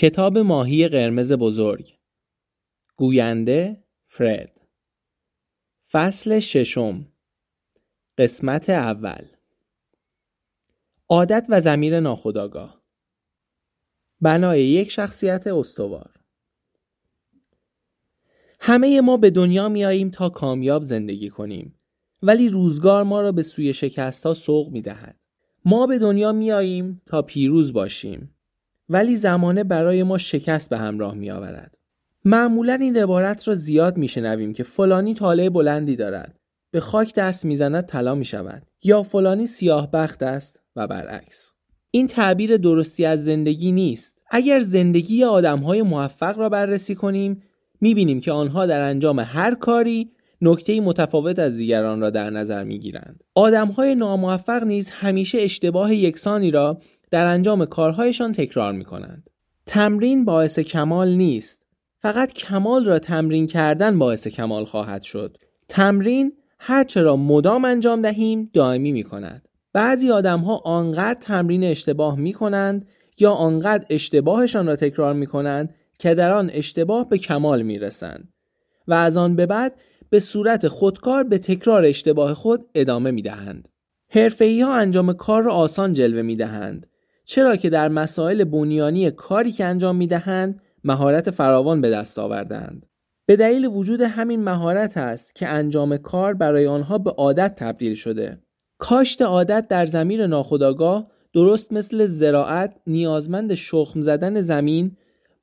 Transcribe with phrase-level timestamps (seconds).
[0.00, 1.92] کتاب ماهی قرمز بزرگ.
[2.96, 4.60] گوینده فرد.
[5.90, 7.12] فصل ششم.
[8.18, 9.26] قسمت اول.
[11.08, 12.82] عادت و زمیر ناخودآگاه.
[14.20, 16.20] بنای یک شخصیت استوار.
[18.60, 21.80] همه ما به دنیا میاییم تا کامیاب زندگی کنیم
[22.22, 25.20] ولی روزگار ما را به سوی شکست ها سوق می دهد.
[25.64, 28.34] ما به دنیا میاییم تا پیروز باشیم.
[28.90, 31.76] ولی زمانه برای ما شکست به همراه می آورد.
[32.24, 36.38] معمولا این عبارت را زیاد میشنویم که فلانی طالع بلندی دارد
[36.70, 41.52] به خاک دست می‌زند طلا می شود یا فلانی سیاه بخت است و برعکس
[41.90, 47.42] این تعبیر درستی از زندگی نیست اگر زندگی های موفق را بررسی کنیم
[47.80, 50.10] بینیم که آنها در انجام هر کاری
[50.42, 53.24] نکته متفاوت از دیگران را در نظر می گیرند.
[53.34, 56.80] آدم های ناموفق نیز همیشه اشتباه یکسانی را
[57.10, 59.30] در انجام کارهایشان تکرار می کنند.
[59.66, 61.62] تمرین باعث کمال نیست.
[61.98, 65.36] فقط کمال را تمرین کردن باعث کمال خواهد شد.
[65.68, 69.48] تمرین هرچه را مدام انجام دهیم دائمی می کند.
[69.72, 75.74] بعضی آدم ها آنقدر تمرین اشتباه می کنند یا آنقدر اشتباهشان را تکرار می کنند
[75.98, 78.32] که در آن اشتباه به کمال می رسند
[78.88, 79.74] و از آن به بعد
[80.10, 83.68] به صورت خودکار به تکرار اشتباه خود ادامه می دهند.
[84.08, 86.86] حرفه‌ای ها انجام کار را آسان جلوه می دهند
[87.30, 92.86] چرا که در مسائل بنیانی کاری که انجام می دهند مهارت فراوان به دست آوردند.
[93.26, 98.38] به دلیل وجود همین مهارت است که انجام کار برای آنها به عادت تبدیل شده.
[98.78, 104.96] کاشت عادت در زمین ناخودآگاه درست مثل زراعت نیازمند شخم زدن زمین،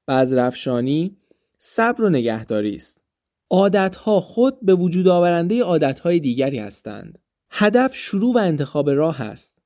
[0.07, 1.17] بذرفشانی،
[1.57, 3.01] صبر و نگهداری است.
[3.49, 7.19] عادتها خود به وجود آورنده عادتهای دیگری هستند.
[7.51, 9.56] هدف شروع و انتخاب راه است.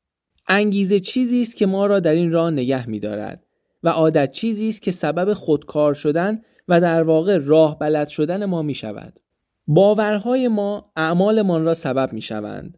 [0.48, 3.46] انگیزه چیزی است که ما را در این راه نگه می دارد
[3.84, 8.62] و عادت چیزی است که سبب خودکار شدن و در واقع راه بلد شدن ما
[8.62, 9.20] می شود.
[9.68, 12.78] باورهای ما اعمالمان را سبب می شوند.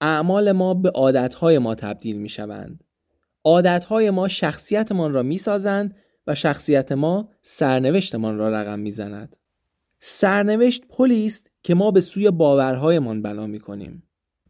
[0.00, 2.84] اعمال ما به عادتهای ما تبدیل می شوند.
[3.44, 5.96] عادتهای ما شخصیتمان را می سازند
[6.26, 9.36] و شخصیت ما سرنوشتمان را رقم می زند.
[9.98, 14.02] سرنوشت پلی است که ما به سوی باورهایمان بنا می کنیم.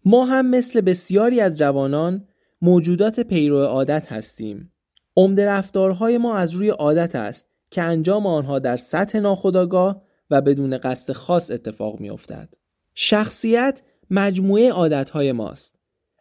[0.05, 2.29] ما هم مثل بسیاری از جوانان
[2.63, 4.73] موجودات پیرو عادت هستیم.
[5.17, 10.79] عمده رفتارهای ما از روی عادت است که انجام آنها در سطح ناخودآگاه و بدون
[10.79, 12.49] قصد خاص اتفاق می افتد.
[12.95, 15.77] شخصیت مجموعه عادتهای ماست.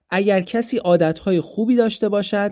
[0.09, 2.51] اگر کسی عادتهای خوبی داشته باشد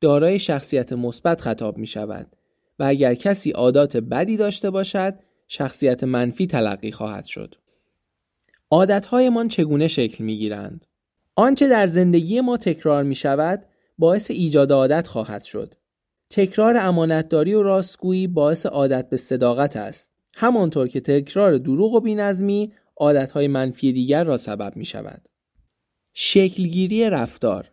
[0.00, 2.36] دارای شخصیت مثبت خطاب می شود
[2.78, 5.14] و اگر کسی عادات بدی داشته باشد
[5.48, 7.54] شخصیت منفی تلقی خواهد شد.
[8.70, 10.86] عادتهایمان چگونه شکل می گیرند؟
[11.38, 13.64] آنچه در زندگی ما تکرار می شود
[13.98, 15.74] باعث ایجاد عادت خواهد شد.
[16.30, 20.10] تکرار امانتداری و راستگویی باعث عادت به صداقت است.
[20.36, 25.28] همانطور که تکرار دروغ و بینظمی عادتهای منفی دیگر را سبب می شود.
[26.12, 27.70] شکلگیری رفتار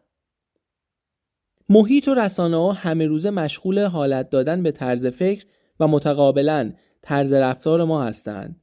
[1.69, 5.45] محیط و رسانه ها همه روزه مشغول حالت دادن به طرز فکر
[5.79, 6.71] و متقابلا
[7.01, 8.61] طرز رفتار ما هستند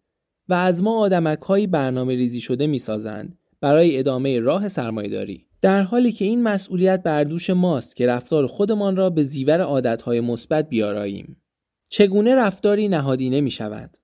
[0.48, 5.82] و از ما آدمک هایی برنامه ریزی شده می سازند برای ادامه راه سرمایهداری در
[5.82, 10.68] حالی که این مسئولیت بر دوش ماست که رفتار خودمان را به زیور عادتهای مثبت
[10.68, 11.42] بیاراییم
[11.88, 13.96] چگونه رفتاری نهادینه می شود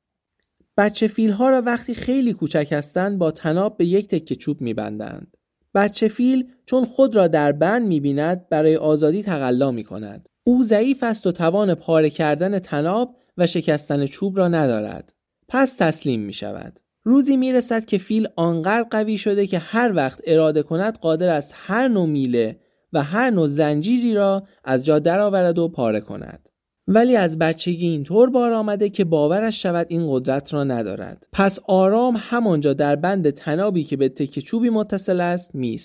[0.79, 4.75] بچه فیل ها را وقتی خیلی کوچک هستند با تناب به یک تکه چوب می
[4.75, 5.37] بندند.
[5.75, 10.29] بچه فیل چون خود را در بند می بیند برای آزادی تقلا می کند.
[10.45, 15.13] او ضعیف است و توان پاره کردن تناب و شکستن چوب را ندارد.
[15.49, 16.81] پس تسلیم می شود.
[17.09, 21.53] روزی می رسد که فیل آنقدر قوی شده که هر وقت اراده کند قادر است
[21.57, 22.61] هر نوع میله
[22.93, 26.49] و هر نوع زنجیری را از جا درآورد و پاره کند.
[26.89, 32.17] ولی از بچگی اینطور بار آمده که باورش شود این قدرت را ندارد پس آرام
[32.19, 35.81] همانجا در بند تنابی که به تکه چوبی متصل است می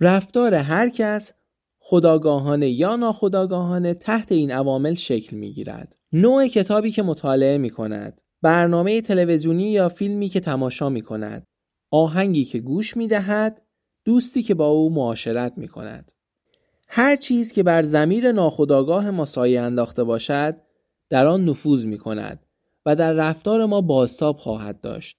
[0.00, 1.32] رفتار هر کس
[1.78, 5.96] خداگاهانه یا ناخداگاهانه تحت این عوامل شکل می گیرد.
[6.12, 11.46] نوع کتابی که مطالعه می کند، برنامه تلویزیونی یا فیلمی که تماشا می کند،
[11.90, 13.62] آهنگی که گوش می دهد،
[14.04, 16.12] دوستی که با او معاشرت می کند.
[16.88, 20.56] هر چیز که بر زمیر ناخداگاه ما سایه انداخته باشد
[21.10, 22.46] در آن نفوذ می کند
[22.86, 25.18] و در رفتار ما بازتاب خواهد داشت.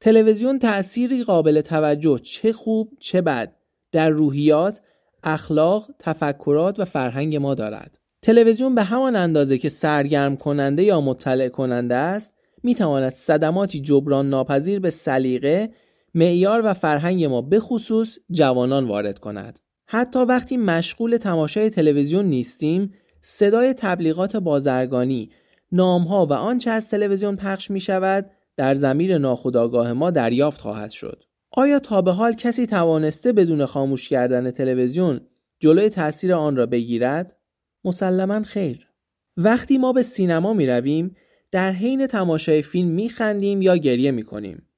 [0.00, 3.56] تلویزیون تأثیری قابل توجه چه خوب چه بد
[3.92, 4.80] در روحیات،
[5.24, 7.98] اخلاق، تفکرات و فرهنگ ما دارد.
[8.22, 12.37] تلویزیون به همان اندازه که سرگرم کننده یا مطلع کننده است
[12.68, 15.70] می تواند صدماتی جبران ناپذیر به سلیقه،
[16.14, 19.60] معیار و فرهنگ ما به خصوص جوانان وارد کند.
[19.86, 25.30] حتی وقتی مشغول تماشای تلویزیون نیستیم صدای تبلیغات بازرگانی
[25.72, 31.24] نامها و آنچه از تلویزیون پخش می شود در زمیر ناخودآگاه ما دریافت خواهد شد.
[31.50, 35.20] آیا تا به حال کسی توانسته بدون خاموش کردن تلویزیون
[35.60, 37.36] جلوی تاثیر آن را بگیرد؟
[37.84, 38.88] مسلما خیر.
[39.36, 41.16] وقتی ما به سینما می رویم
[41.50, 44.68] در حین تماشای فیلم می خندیم یا گریه می کنیم.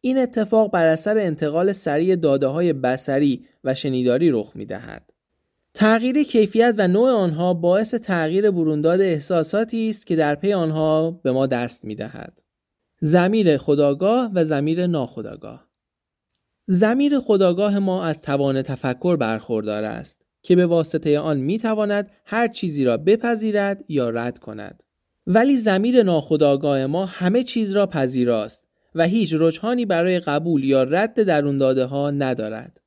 [0.00, 5.12] این اتفاق بر اثر انتقال سریع داده های بسری و شنیداری رخ می دهد.
[5.74, 11.32] تغییر کیفیت و نوع آنها باعث تغییر برونداد احساساتی است که در پی آنها به
[11.32, 12.40] ما دست می دهد.
[13.00, 15.70] زمیر خداگاه و زمیر ناخداگاه
[16.66, 22.48] زمیر خداگاه ما از توان تفکر برخوردار است که به واسطه آن می تواند هر
[22.48, 24.82] چیزی را بپذیرد یا رد کند.
[25.32, 31.22] ولی زمیر ناخداگاه ما همه چیز را پذیراست و هیچ رجحانی برای قبول یا رد
[31.22, 32.80] درون داده ها ندارد.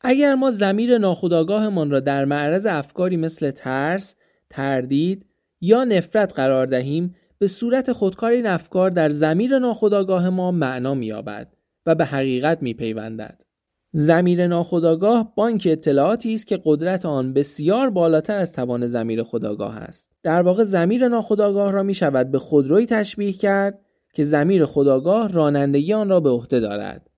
[0.00, 4.14] اگر ما زمیر ناخداگاهمان را در معرض افکاری مثل ترس،
[4.50, 5.26] تردید
[5.60, 11.52] یا نفرت قرار دهیم به صورت خودکار این افکار در زمیر ناخداگاه ما معنا می‌یابد
[11.86, 13.40] و به حقیقت میپیوندد.
[13.90, 20.12] زمیر ناخداگاه بانک اطلاعاتی است که قدرت آن بسیار بالاتر از توان زمیر خداگاه است.
[20.22, 23.80] در واقع زمیر ناخداگاه را می شود به خودروی تشبیه کرد
[24.12, 27.10] که زمیر خداگاه رانندگی آن را به عهده دارد.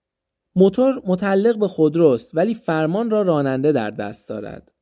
[0.57, 4.73] موتور متعلق به خودروست ولی فرمان را راننده در دست دارد.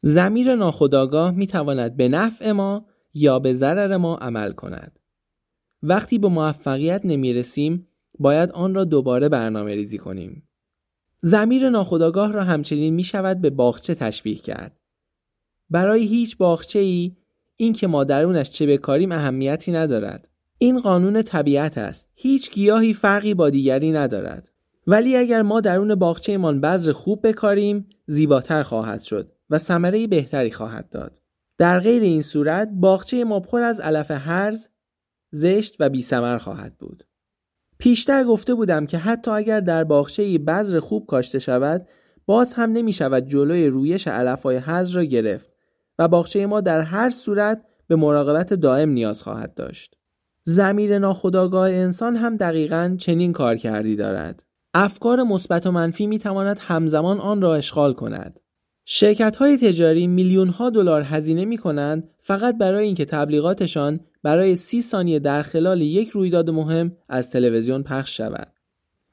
[0.00, 4.98] زمیر ناخداگاه می تواند به نفع ما یا به ضرر ما عمل کند.
[5.82, 7.88] وقتی به موفقیت نمی رسیم
[8.18, 10.48] باید آن را دوباره برنامه ریزی کنیم.
[11.26, 14.80] زمیر ناخداگاه را همچنین می شود به باغچه تشبیه کرد.
[15.70, 17.16] برای هیچ باغچه ای
[17.56, 20.28] این که ما درونش چه بکاریم اهمیتی ندارد.
[20.58, 22.10] این قانون طبیعت است.
[22.14, 24.50] هیچ گیاهی فرقی با دیگری ندارد.
[24.86, 30.90] ولی اگر ما درون باغچهمان بذر خوب بکاریم زیباتر خواهد شد و ثمره بهتری خواهد
[30.90, 31.20] داد.
[31.58, 34.68] در غیر این صورت باغچه ما پر از علف هرز،
[35.30, 37.04] زشت و بیثمر خواهد بود.
[37.78, 41.86] پیشتر گفته بودم که حتی اگر در باغچه بذر خوب کاشته شود
[42.26, 45.50] باز هم نمی شود جلوی رویش علفهای حز را گرفت
[45.98, 49.98] و باغچه ما در هر صورت به مراقبت دائم نیاز خواهد داشت.
[50.42, 54.42] زمیر ناخودآگاه انسان هم دقیقا چنین کار کردی دارد.
[54.74, 58.40] افکار مثبت و منفی می تواند همزمان آن را اشغال کند.
[58.88, 64.82] شرکت های تجاری میلیون ها دلار هزینه می کنند فقط برای اینکه تبلیغاتشان برای سی
[64.82, 68.52] ثانیه در خلال یک رویداد مهم از تلویزیون پخش شود.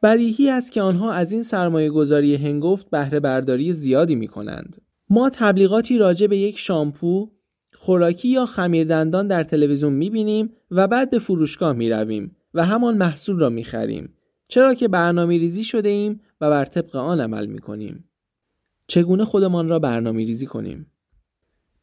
[0.04, 4.82] بدیهی است که آنها از این سرمایه گذاری هنگفت بهره برداری زیادی می کنند.
[5.10, 7.32] ما تبلیغاتی راجع به یک شامپو،
[7.74, 12.98] خوراکی یا خمیردندان در تلویزیون می بینیم و بعد به فروشگاه می رویم و همان
[12.98, 14.14] محصول را می خریم.
[14.48, 18.10] چرا که برنامه ریزی شده ایم و بر طبق آن عمل می کنیم.
[18.94, 20.92] چگونه خودمان را برنامه ریزی کنیم؟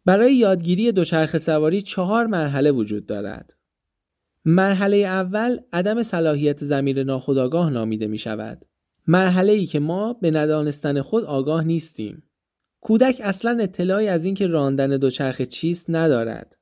[0.05, 3.57] برای یادگیری دوچرخه سواری چهار مرحله وجود دارد.
[4.45, 8.65] مرحله اول عدم صلاحیت زمیر ناخودآگاه نامیده می شود.
[9.07, 12.23] مرحله ای که ما به ندانستن خود آگاه نیستیم.
[12.81, 16.59] کودک اصلا اطلاعی از اینکه راندن دوچرخه چیست ندارد.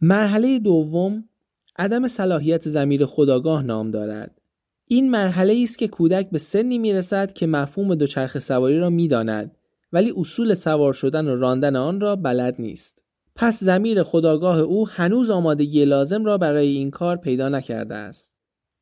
[0.00, 1.28] مرحله دوم
[1.76, 4.40] عدم صلاحیت زمیر خودآگاه نام دارد.
[4.86, 9.08] این مرحله است که کودک به سنی می رسد که مفهوم دوچرخه سواری را می
[9.08, 9.56] داند
[9.92, 13.02] ولی اصول سوار شدن و راندن آن را بلد نیست.
[13.36, 18.34] پس زمیر خداگاه او هنوز آمادگی لازم را برای این کار پیدا نکرده است.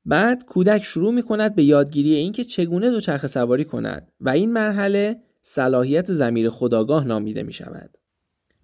[0.04, 5.20] بعد کودک شروع می کند به یادگیری اینکه چگونه دوچرخه سواری کند و این مرحله
[5.42, 7.98] صلاحیت زمیر خداگاه نامیده می شود.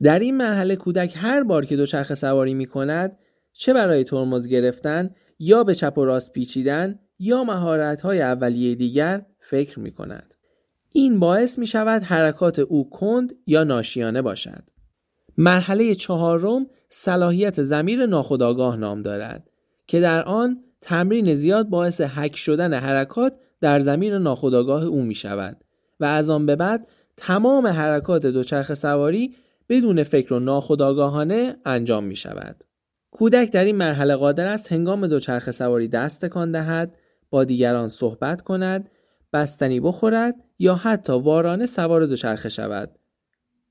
[0.03, 3.19] در این مرحله کودک هر بار که دوچرخه سواری می کند
[3.53, 9.27] چه برای ترمز گرفتن یا به چپ و راست پیچیدن یا مهارت های اولیه دیگر
[9.41, 10.34] فکر می کند.
[10.97, 14.63] این باعث می شود حرکات او کند یا ناشیانه باشد.
[15.39, 19.51] مرحله چهارم صلاحیت زمیر ناخودآگاه نام دارد
[19.87, 25.57] که در آن تمرین زیاد باعث حک شدن حرکات در زمین ناخودآگاه او می شود
[26.01, 29.35] و از آن به بعد تمام حرکات دوچرخه سواری
[29.69, 32.65] بدون فکر و ناخودآگاهانه انجام می شود.
[33.11, 36.97] کودک در این مرحله قادر است هنگام دوچرخه سواری دست تکان دهد،
[37.31, 38.91] با دیگران صحبت کند
[39.33, 42.99] بستنی بخورد یا حتی وارانه سوار دوچرخه شود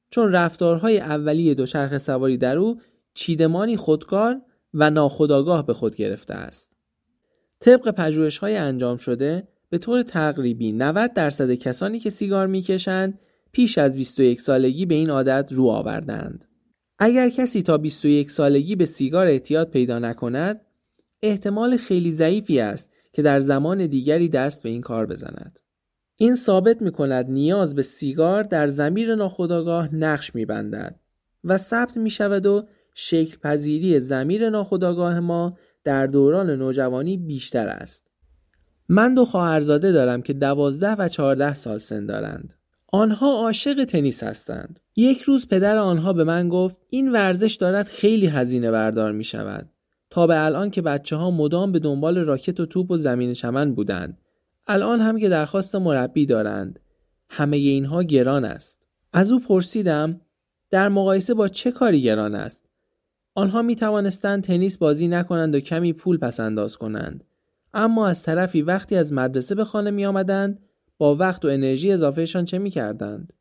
[0.10, 2.82] چون رفتارهای اولیه دوچرخه سواری در او
[3.14, 4.42] چیدمانی خودکار
[4.74, 6.70] و ناخودآگاه به خود گرفته است
[7.60, 13.20] طبق پژوهش های انجام شده به طور تقریبی 90 درصد کسانی که سیگار می‌کشند
[13.52, 16.46] پیش از 21 سالگی به این عادت رو آوردند.
[17.00, 20.62] اگر کسی تا 21 سالگی به سیگار احتیاط پیدا نکند،
[21.22, 25.60] احتمال خیلی ضعیفی است که در زمان دیگری دست به این کار بزند.
[26.24, 30.96] این ثابت می کند نیاز به سیگار در زمیر ناخودآگاه نقش می بندد
[31.44, 38.08] و ثبت می شود و شکل پذیری زمیر ناخودآگاه ما در دوران نوجوانی بیشتر است.
[38.90, 42.54] من دو خواهرزاده دارم که دوازده و چهارده سال سن دارند.
[42.88, 44.80] آنها عاشق تنیس هستند.
[44.96, 49.70] یک روز پدر آنها به من گفت این ورزش دارد خیلی هزینه بردار می شود.
[50.10, 53.76] تا به الان که بچه ها مدام به دنبال راکت و توپ و زمین چمن
[53.76, 54.18] بودند.
[54.68, 56.80] الان هم که درخواست مربی دارند.
[57.30, 58.80] همه اینها گران است.
[59.14, 60.22] از او پرسیدم
[60.70, 62.66] در مقایسه با چه کاری گران است؟
[63.36, 67.24] آنها می توانستند تنیس بازی نکنند و کمی پول پس انداز کنند.
[67.74, 70.60] اما از طرفی وقتی از مدرسه به خانه می آمدند
[70.98, 73.34] با وقت و انرژی اضافهشان چه می کردند؟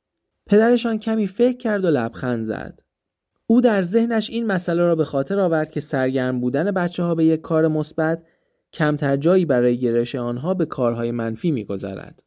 [0.46, 2.82] پدرشان کمی فکر کرد و لبخند زد.
[3.46, 7.24] او در ذهنش این مسئله را به خاطر آورد که سرگرم بودن بچه ها به
[7.24, 8.22] یک کار مثبت
[8.72, 12.22] کمتر جایی برای گرش آنها به کارهای منفی میگذرد.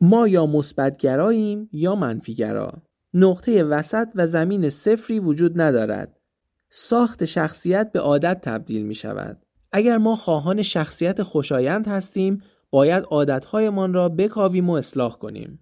[0.00, 2.72] ما یا مثبتگراییم یا منفیگرا.
[3.14, 6.20] نقطه وسط و زمین صفری وجود ندارد.
[6.68, 9.42] ساخت شخصیت به عادت تبدیل می شود.
[9.72, 15.58] اگر ما خواهان شخصیت خوشایند هستیم باید عادتهایمان را بکاویم و اصلاح کنیم.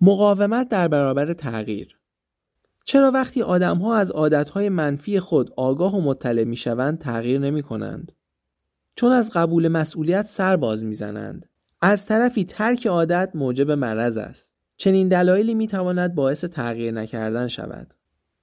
[0.00, 1.98] مقاومت در برابر تغییر
[2.84, 8.12] چرا وقتی آدمها از عادتهای منفی خود آگاه و مطلع می شوند تغییر نمی کنند؟
[8.96, 11.48] چون از قبول مسئولیت سر باز می زنند.
[11.80, 14.52] از طرفی ترک عادت موجب مرض است.
[14.76, 17.94] چنین دلایلی می تواند باعث تغییر نکردن شود.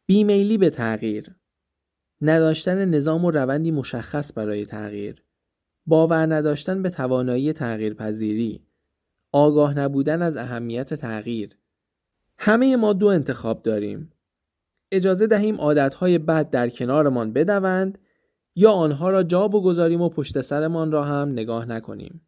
[0.05, 1.35] بیمیلی به تغییر
[2.21, 5.23] نداشتن نظام و روندی مشخص برای تغییر
[5.85, 8.65] باور نداشتن به توانایی تغییر پذیری
[9.31, 11.57] آگاه نبودن از اهمیت تغییر
[12.39, 14.11] همه ما دو انتخاب داریم
[14.91, 17.97] اجازه دهیم عادتهای بد در کنارمان بدوند
[18.55, 22.21] یا آنها را جا بگذاریم و پشت سرمان را هم نگاه نکنیم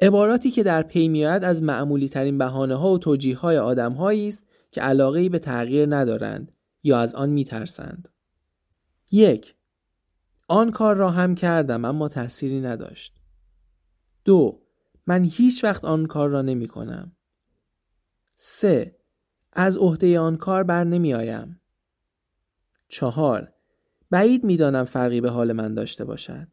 [0.00, 4.46] عباراتی که در پی میآید از معمولی ترین بهانه ها و توجیه های آدم است
[4.70, 6.52] که علاقه به تغییر ندارند
[6.82, 8.08] یا از آن میترسند.
[9.10, 9.54] یک
[10.48, 13.20] آن کار را هم کردم اما تأثیری نداشت.
[14.24, 14.62] دو
[15.06, 17.12] من هیچ وقت آن کار را نمی کنم.
[18.34, 18.96] سه
[19.52, 21.60] از عهده آن کار بر نمی آیم.
[22.88, 23.53] چهار
[24.14, 26.48] بعید می‌دانم فرقی به حال من داشته باشد.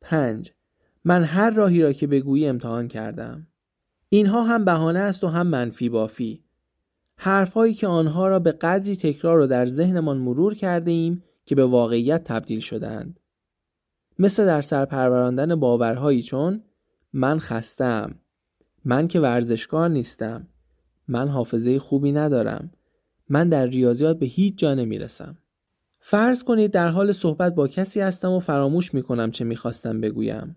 [0.00, 0.52] پنج
[1.04, 3.46] من هر راهی را که بگویی امتحان کردم.
[4.08, 6.44] اینها هم بهانه است و هم منفی بافی.
[7.16, 11.64] حرفهایی که آنها را به قدری تکرار و در ذهنمان مرور کرده ایم که به
[11.64, 13.20] واقعیت تبدیل شدند.
[14.18, 16.62] مثل در سرپروراندن باورهایی چون
[17.12, 18.14] من خستم
[18.84, 20.48] من که ورزشکار نیستم
[21.08, 22.70] من حافظه خوبی ندارم
[23.28, 25.38] من در ریاضیات به هیچ جا نمی‌رسم
[26.10, 30.56] فرض کنید در حال صحبت با کسی هستم و فراموش می‌کنم چه می‌خواستم بگویم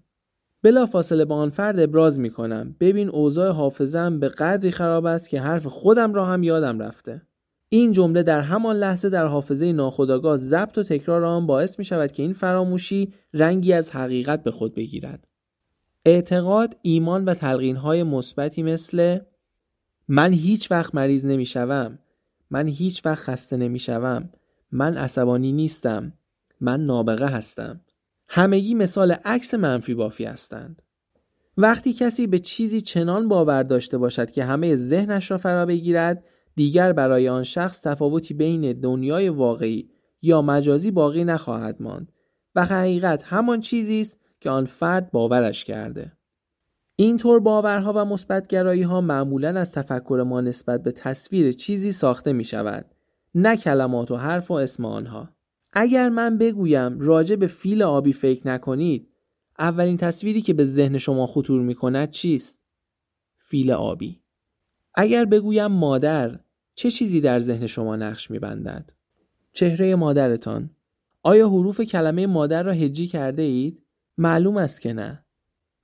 [0.61, 5.41] بلا فاصله با آن فرد ابراز می‌کنم ببین اوضاع حافظم به قدری خراب است که
[5.41, 7.21] حرف خودم را هم یادم رفته
[7.69, 12.11] این جمله در همان لحظه در حافظه ناخودآگاه ضبط و تکرار آن باعث می شود
[12.11, 15.27] که این فراموشی رنگی از حقیقت به خود بگیرد.
[16.05, 19.19] اعتقاد، ایمان و تلقین های مثبتی مثل
[20.07, 21.99] من هیچ وقت مریض نمی شوم.
[22.49, 24.29] من هیچ وقت خسته نمی شوم.
[24.71, 26.13] من عصبانی نیستم.
[26.59, 27.81] من نابغه هستم.
[28.27, 30.81] همگی مثال عکس منفی بافی هستند.
[31.57, 36.23] وقتی کسی به چیزی چنان باور داشته باشد که همه ذهنش را فرا بگیرد
[36.55, 39.89] دیگر برای آن شخص تفاوتی بین دنیای واقعی
[40.21, 42.11] یا مجازی باقی نخواهد ماند
[42.55, 46.11] و حقیقت همان چیزی است که آن فرد باورش کرده
[46.95, 52.43] اینطور باورها و مثبتگرایی ها معمولا از تفکر ما نسبت به تصویر چیزی ساخته می
[52.43, 52.85] شود
[53.35, 55.29] نه کلمات و حرف و اسم آنها
[55.73, 59.07] اگر من بگویم راجع به فیل آبی فکر نکنید
[59.59, 62.59] اولین تصویری که به ذهن شما خطور می کند چیست؟
[63.37, 64.21] فیل آبی
[64.95, 66.39] اگر بگویم مادر
[66.75, 68.89] چه چیزی در ذهن شما نقش میبندد؟
[69.53, 70.69] چهره مادرتان
[71.23, 73.83] آیا حروف کلمه مادر را هجی کرده اید؟
[74.17, 75.25] معلوم است که نه.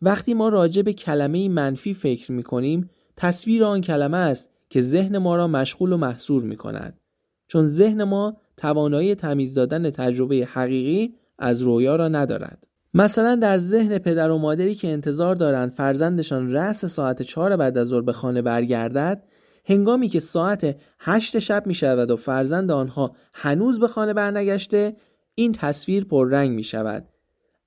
[0.01, 5.17] وقتی ما راجع به کلمه منفی فکر می کنیم تصویر آن کلمه است که ذهن
[5.17, 6.99] ما را مشغول و محصور می کند.
[7.47, 12.67] چون ذهن ما توانایی تمیز دادن تجربه حقیقی از رویا را ندارد.
[12.93, 17.87] مثلا در ذهن پدر و مادری که انتظار دارند فرزندشان رأس ساعت چهار بعد از
[17.87, 19.23] ظهر به خانه برگردد
[19.65, 24.95] هنگامی که ساعت هشت شب می شود و فرزند آنها هنوز به خانه برنگشته
[25.35, 27.07] این تصویر پررنگ می شود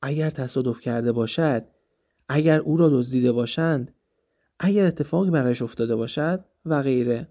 [0.03, 1.65] اگر تصادف کرده باشد
[2.29, 3.95] اگر او را دزدیده باشند
[4.61, 7.29] اگر اتفاقی برایش افتاده باشد و غیره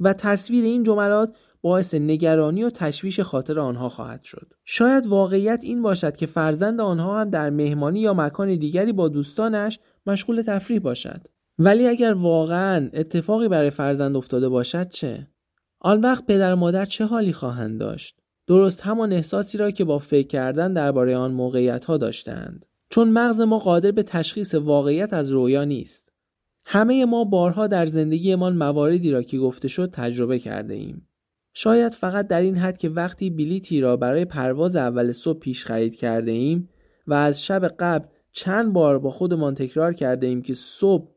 [0.00, 4.52] و تصویر این جملات باعث نگرانی و تشویش خاطر آنها خواهد شد.
[4.64, 9.78] شاید واقعیت این باشد که فرزند آنها هم در مهمانی یا مکان دیگری با دوستانش
[10.06, 11.20] مشغول تفریح باشد.
[11.58, 15.28] ولی اگر واقعا اتفاقی برای فرزند افتاده باشد چه؟
[15.80, 19.98] آن وقت پدر و مادر چه حالی خواهند داشت درست همان احساسی را که با
[19.98, 25.30] فکر کردن درباره آن موقعیت ها داشتند چون مغز ما قادر به تشخیص واقعیت از
[25.30, 26.12] رویا نیست
[26.64, 31.08] همه ما بارها در زندگیمان مواردی را که گفته شد تجربه کرده ایم
[31.58, 35.94] شاید فقط در این حد که وقتی بلیتی را برای پرواز اول صبح پیش خرید
[35.94, 36.68] کرده ایم
[37.06, 41.08] و از شب قبل چند بار با خودمان تکرار کرده ایم که صبح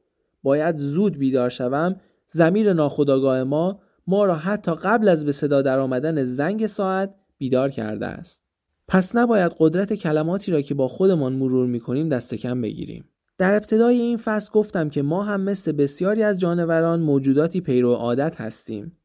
[0.43, 1.95] باید زود بیدار شوم
[2.27, 7.69] زمیر ناخودآگاه ما ما را حتی قبل از به صدا در آمدن زنگ ساعت بیدار
[7.69, 8.41] کرده است.
[8.87, 13.05] پس نباید قدرت کلماتی را که با خودمان مرور می کنیم دست کم بگیریم.
[13.37, 18.41] در ابتدای این فصل گفتم که ما هم مثل بسیاری از جانوران موجوداتی پیرو عادت
[18.41, 18.98] هستیم.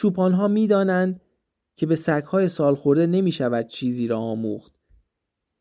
[0.00, 1.20] چوپانها می‌دانند
[1.74, 4.72] که به سگهای سال خورده نمی شود چیزی را آموخت.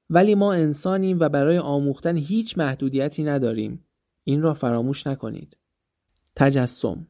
[0.10, 3.86] ولی ما انسانیم و برای آموختن هیچ محدودیتی نداریم.
[4.24, 5.58] این را فراموش نکنید.
[6.36, 7.08] تجسم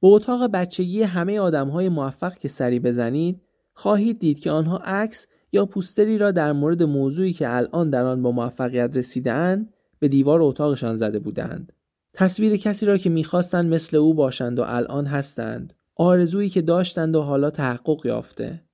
[0.00, 3.42] به اتاق بچگی همه های موفق که سری بزنید
[3.72, 8.22] خواهید دید که آنها عکس یا پوستری را در مورد موضوعی که الان در آن
[8.22, 11.72] با موفقیت رسیدهاند به دیوار اتاقشان زده بودند
[12.12, 15.74] تصویر کسی را که می‌خواستند مثل او باشند و الان هستند.
[16.00, 18.64] آرزویی که داشتند و حالا تحقق یافته.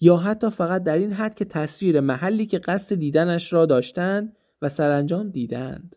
[0.00, 4.68] یا حتی فقط در این حد که تصویر محلی که قصد دیدنش را داشتند و
[4.68, 5.96] سرانجام دیدند.